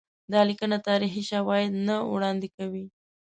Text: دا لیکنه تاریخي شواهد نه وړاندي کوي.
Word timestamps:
دا 0.31 0.41
لیکنه 0.49 0.77
تاریخي 0.89 1.23
شواهد 1.31 1.71
نه 1.87 1.95
وړاندي 2.13 2.49
کوي. 2.57 2.85